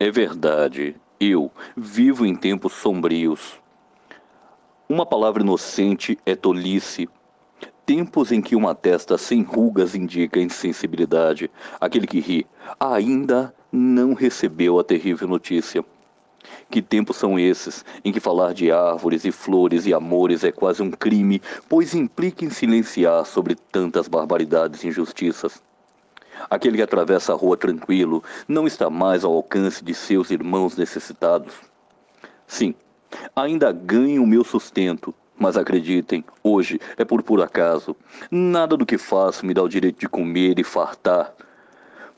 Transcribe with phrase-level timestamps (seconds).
[0.00, 3.60] É verdade, eu vivo em tempos sombrios.
[4.88, 7.08] Uma palavra inocente é tolice.
[7.84, 11.50] Tempos em que uma testa sem rugas indica insensibilidade.
[11.80, 12.46] Aquele que ri
[12.78, 15.84] ainda não recebeu a terrível notícia.
[16.70, 20.82] Que tempos são esses em que falar de árvores e flores e amores é quase
[20.82, 25.60] um crime, pois implica em silenciar sobre tantas barbaridades e injustiças?
[26.48, 31.54] Aquele que atravessa a rua tranquilo não está mais ao alcance de seus irmãos necessitados.
[32.46, 32.74] Sim,
[33.34, 37.94] ainda ganho o meu sustento, mas acreditem, hoje é por puro acaso.
[38.30, 41.32] Nada do que faço me dá o direito de comer e fartar.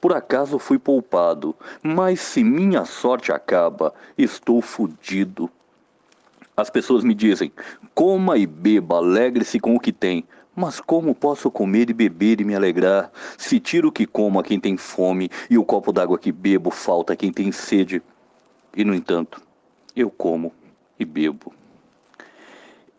[0.00, 5.50] Por acaso fui poupado, mas se minha sorte acaba, estou fudido.
[6.60, 7.50] As pessoas me dizem:
[7.94, 10.24] coma e beba, alegre-se com o que tem.
[10.54, 14.42] Mas como posso comer e beber e me alegrar, se tiro o que como a
[14.42, 18.02] quem tem fome e o copo d'água que bebo falta a quem tem sede?
[18.76, 19.40] E, no entanto,
[19.96, 20.52] eu como
[20.98, 21.52] e bebo.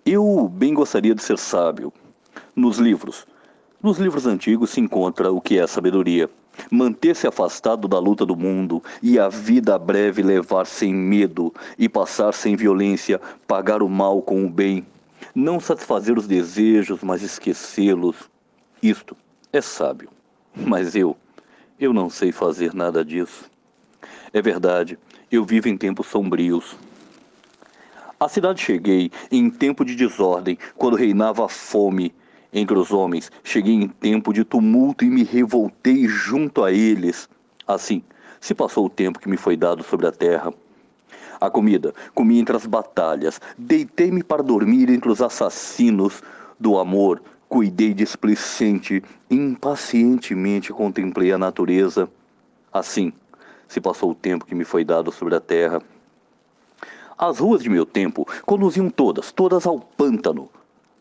[0.03, 1.93] Eu bem gostaria de ser sábio.
[2.55, 3.27] Nos livros,
[3.83, 6.29] nos livros antigos se encontra o que é sabedoria.
[6.69, 12.33] Manter-se afastado da luta do mundo e a vida breve levar sem medo e passar
[12.33, 14.85] sem violência, pagar o mal com o bem,
[15.33, 18.15] não satisfazer os desejos, mas esquecê-los.
[18.81, 19.15] Isto
[19.51, 20.09] é sábio.
[20.55, 21.15] Mas eu,
[21.79, 23.49] eu não sei fazer nada disso.
[24.33, 24.97] É verdade,
[25.31, 26.75] eu vivo em tempos sombrios.
[28.19, 32.13] À cidade cheguei em tempo de desordem, quando reinava a fome
[32.53, 33.31] entre os homens.
[33.43, 37.29] Cheguei em tempo de tumulto e me revoltei junto a eles.
[37.67, 38.03] Assim,
[38.39, 40.53] se passou o tempo que me foi dado sobre a terra.
[41.39, 46.21] A comida comi entre as batalhas, deitei-me para dormir entre os assassinos
[46.59, 52.07] do amor, cuidei displicente, impacientemente contemplei a natureza.
[52.71, 53.11] Assim,
[53.67, 55.81] se passou o tempo que me foi dado sobre a terra.
[57.17, 60.49] As ruas de meu tempo conduziam todas, todas ao pântano,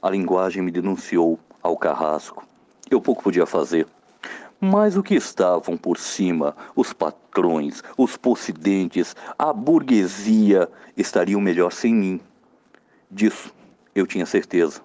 [0.03, 2.47] a linguagem me denunciou ao carrasco.
[2.91, 3.87] Eu pouco podia fazer.
[4.61, 11.95] Mas o que estavam por cima, os patrões, os possidentes, a burguesia, estariam melhor sem
[11.95, 12.21] mim.
[13.11, 13.53] Disso
[13.95, 14.83] eu tinha certeza,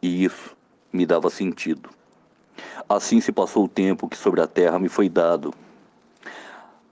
[0.00, 0.56] e isso
[0.92, 1.90] me dava sentido.
[2.88, 5.52] Assim se passou o tempo que sobre a terra me foi dado.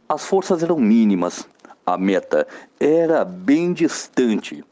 [0.08, 1.46] As forças eram mínimas,
[1.86, 2.46] a meta
[2.78, 4.64] era bem distante.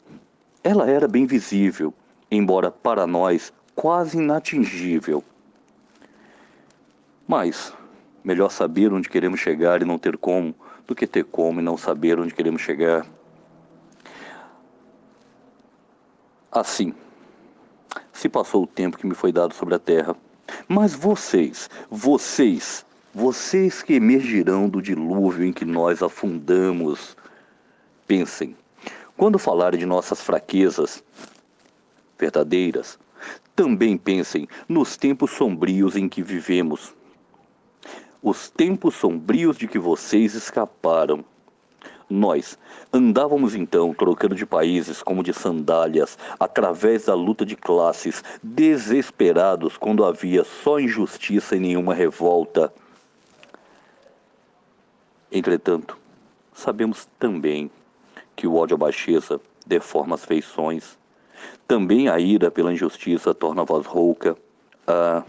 [0.63, 1.93] Ela era bem visível,
[2.35, 5.23] embora para nós quase inatingível.
[7.27, 7.73] Mas
[8.23, 10.55] melhor saber onde queremos chegar e não ter como,
[10.87, 13.05] do que ter como e não saber onde queremos chegar.
[16.51, 16.93] Assim,
[18.11, 20.15] se passou o tempo que me foi dado sobre a terra.
[20.67, 27.17] Mas vocês, vocês, vocês que emergirão do dilúvio em que nós afundamos,
[28.05, 28.55] pensem,
[29.17, 31.03] quando falarem de nossas fraquezas,
[32.23, 32.97] verdadeiras,
[33.53, 36.93] também pensem nos tempos sombrios em que vivemos.
[38.21, 41.25] Os tempos sombrios de que vocês escaparam.
[42.09, 42.57] Nós
[42.93, 50.05] andávamos então trocando de países como de sandálias, através da luta de classes, desesperados quando
[50.05, 52.73] havia só injustiça e nenhuma revolta.
[55.29, 55.97] Entretanto,
[56.53, 57.69] sabemos também
[58.35, 60.97] que o ódio à baixeza deforma as feições
[61.67, 64.37] também a ira pela injustiça torna a voz rouca.
[64.87, 65.23] Ah,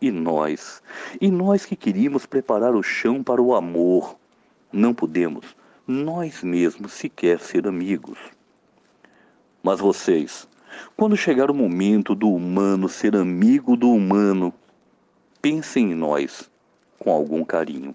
[0.00, 0.82] e nós?
[1.20, 4.16] E nós que queríamos preparar o chão para o amor?
[4.72, 5.56] Não podemos,
[5.86, 8.18] nós mesmos, sequer ser amigos.
[9.62, 10.46] Mas vocês,
[10.96, 14.52] quando chegar o momento do humano ser amigo do humano,
[15.40, 16.50] pensem em nós
[16.98, 17.94] com algum carinho.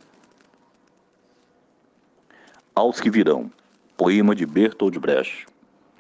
[2.76, 3.52] Aos que virão.
[3.96, 5.46] Poema de Bertold Brecht.